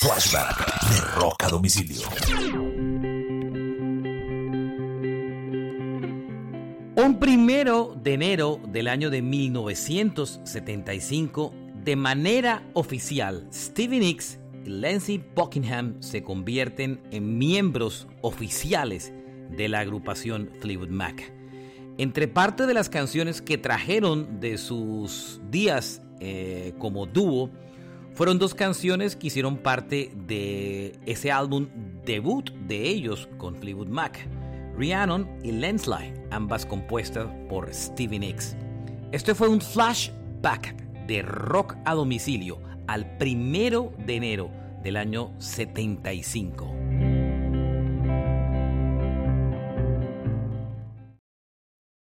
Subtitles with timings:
[0.00, 0.56] Flashback
[0.88, 2.08] de Rock a Domicilio.
[6.96, 11.52] Un primero de enero del año de 1975,
[11.84, 19.12] de manera oficial, Stevie Nicks y Lindsey Buckingham se convierten en miembros oficiales
[19.50, 21.30] de la agrupación Fleetwood Mac.
[21.98, 27.50] Entre parte de las canciones que trajeron de sus días eh, como dúo,
[28.20, 31.68] fueron dos canciones que hicieron parte de ese álbum
[32.04, 34.28] debut de ellos con Fleetwood Mac.
[34.76, 38.58] Rhiannon y Lensley, ambas compuestas por Stevie Nicks.
[39.10, 44.50] Este fue un flashback de rock a domicilio al primero de enero
[44.82, 46.79] del año 75.